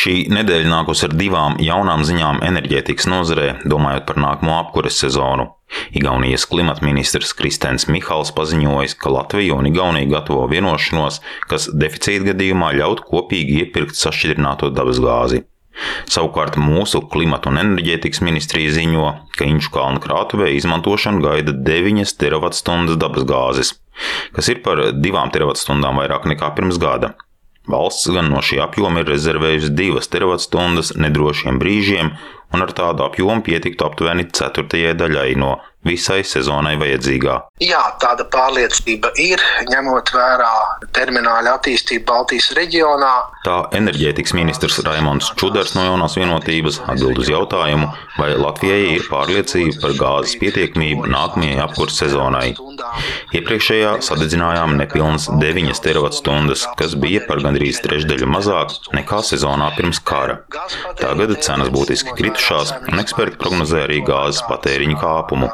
[0.00, 5.50] Šī nedēļa nākus ar divām jaunām ziņām enerģētikas nozarē, domājot par nākamo apkures sezonu.
[5.92, 11.20] Igaunijas klimata ministrs Kristēns Mihāls paziņojis, ka Latvija un Igaunija gatavo vienošanos,
[11.50, 15.44] kas deficīta gadījumā ļaut kopīgi iepirkt sašķidrināto dabasgāzi.
[16.10, 19.06] Savukārt mūsu klimata un enerģētikas ministrija ziņo,
[19.36, 23.76] ka Inču kalnu krātuvē izmantošanu gaida 9 terawatstundas dabasgāzes,
[24.32, 27.14] kas ir par 2 terawattstundām vairāk nekā pirms gada.
[27.70, 32.12] Valsts gan no šī apjoma ir rezervējusi divas terawatstundas nedrošiem brīžiem,
[32.54, 37.36] un ar tādu apjomu pietiktu aptuveni ceturtajai daļai no visai sezonai vajadzīgā.
[37.64, 39.40] Jā, tāda pārliecība ir,
[39.70, 40.52] ņemot vērā
[40.96, 43.12] termināla attīstību Baltijas reģionā.
[43.46, 49.80] Tā enerģētikas ministrs Raimons Čudars no jaunās vienotības atbild uz jautājumu, vai Latvijai ir pārliecība
[49.84, 52.52] par gāzes pietiekamību nākamajai apkurss sezonai.
[53.36, 60.42] Iepriekšējā sadedzinājām nepilnas 9 terawatstundas, kas bija par gandrīz trešdaļu mazāk nekā sezonā pirms kara.
[61.00, 65.50] Tagad cenas būtiski kritušās, un eksperti prognozē arī gāzes patēriņu kāpumu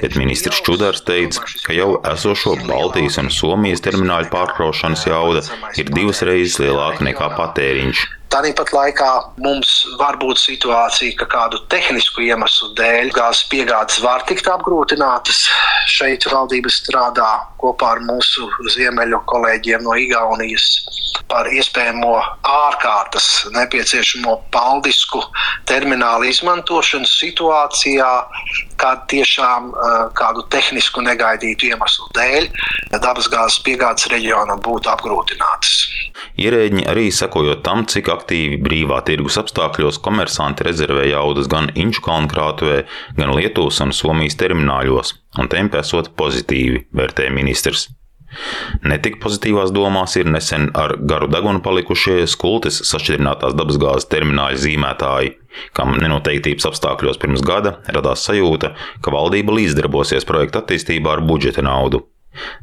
[0.00, 5.42] bet ministrs Čudars teica, ka jau esošo Baltijas un Somijas termināļu pārkraušanas jauda
[5.76, 8.06] ir divas reizes lielāka nekā patēriņš.
[8.28, 14.50] Tāpat laikā mums var būt situācija, ka kādu tehnisku iemeslu dēļ gāzes piegādes var tikt
[14.52, 15.46] apgrūtinātas.
[15.88, 20.68] Šeit valdība strādā kopā ar mūsu ziemeļu kolēģiem no Igaunijas
[21.28, 22.12] par iespējamo
[22.48, 25.22] ārkārtas nepieciešamo paldisku
[25.68, 28.10] terminālu izmantošanu situācijā,
[28.78, 32.48] kad tiešām uh, kādu tehnisku negaidītu iemeslu dēļ
[32.94, 35.74] dabasgāzes piegādes reģionam būtu apgrūtinātas.
[36.38, 42.30] Ierēģi arī sekojot tam, cik aktīvi brīvā tirgus apstākļos komersanti rezervē jaudas gan Inču kalnu
[42.30, 42.80] krātuvē,
[43.18, 47.88] gan Lietuvas un Somijas termināļos, un tempi esot pozitīvi, vērtē ministrs.
[48.84, 55.32] Netik pozitīvās domās ir nesen ar garu degunu palikušie skultes sašķidrinātās dabasgāzes termināļa zīmētāji,
[55.76, 62.04] kam nenoteiktības apstākļos pirms gada radās sajūta, ka valdība līdzdarbosies projekta attīstībā ar budžeta naudu.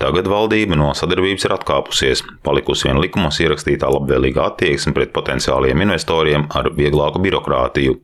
[0.00, 6.46] Tagad valdība no sadarbības ir atkāpusies, palikusi vien likumos ierakstītā labvēlīga attieksme pret potenciāliem investoriem
[6.56, 7.98] ar vieglāku birokrātiju.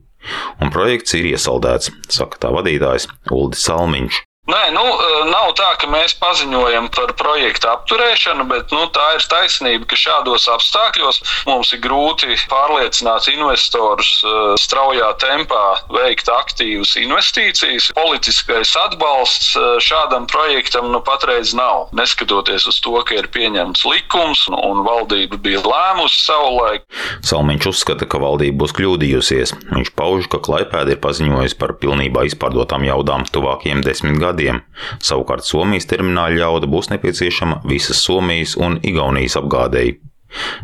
[0.61, 4.23] Un projekts ir iesaldēts, saka tā vadītājs Uldis Salmiņš.
[4.55, 4.83] Nē, nu,
[5.27, 10.45] nav tā, ka mēs paziņojam par projektu apturēšanu, bet nu, tā ir taisnība, ka šādos
[10.53, 14.21] apstākļos mums ir grūti pārliecināt investorus
[14.61, 17.89] straujā tempā veikt aktīvas investīcijas.
[17.97, 21.89] Politiskais atbalsts šādam projektam nu, patreiz nav.
[21.97, 26.87] Neskatoties uz to, ka ir pieņemts likums un valdība bija lēmusi savulaik.
[27.27, 29.55] Salmiņš uzskata, ka valdība būs kļūdījusies.
[29.73, 34.61] Viņš pauž, ka Klaipēda ir paziņojusi par pilnībā izpārdotām jaudām tuvākajiem desmit gadiem gadiem.
[35.01, 39.99] Savukārt Somijas termināla jauda būs nepieciešama visas Somijas un Igaunijas apgādēji.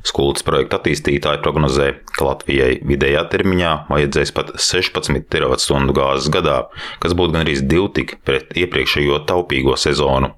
[0.03, 6.65] Skultas projekta attīstītāji prognozē, ka Latvijai vidējā termiņā vajadzēs pat 16 terawatstundu gāzes gadā,
[6.99, 10.33] kas būtu gandrīz divi tik pret iepriekšējo taupīgo sezonu.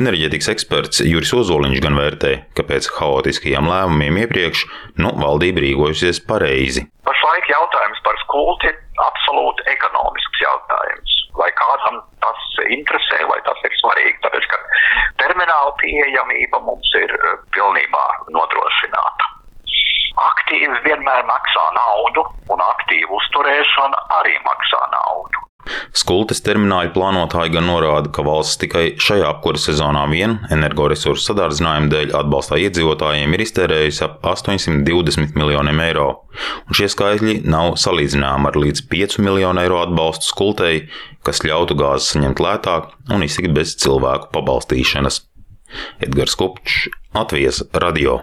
[0.00, 4.64] Enerģētikas eksperts Juris Ozoliņš gan vērtē, ka pēc haotiskajiem lēmumiem iepriekš
[5.04, 6.86] nu, valdība rīkojusies pareizi.
[7.04, 11.18] Pašlaik jautājums par skulti ir absolūti ekonomisks jautājums.
[11.36, 12.00] Vai kādam
[12.76, 14.18] interesē, vai tas ir svarīgi?
[14.24, 14.58] Tāpēc, ka
[15.22, 18.04] termināla pieejamība mums ir eh, pilnībā
[18.36, 19.30] nodrošināta.
[20.22, 25.31] Aktīvi vienmēr maksā naudu, un aktīvu uzturēšana arī maksā naudu.
[25.96, 32.14] Skultes termināļu plānotāji gan norāda, ka valsts tikai šajā apkuras sezonā vien energoresursu sadārdzinājuma dēļ
[32.22, 36.08] atbalstā iedzīvotājiem ir iztērējusi ap 820 miljoniem eiro,
[36.66, 40.86] un šie skaitļi nav salīdzināmi ar līdz 5 miljonu eiro atbalstu skultei,
[41.26, 45.22] kas ļautu gāzi saņemt lētāk un iztikt bez cilvēku pabalstīšanas.
[46.04, 48.20] Edgars Kupčs, Latvijas radio.